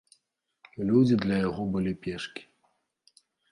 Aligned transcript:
Людзі 0.91 1.17
для 1.25 1.37
яго 1.47 1.63
былі 1.77 1.93
пешкі. 2.07 2.43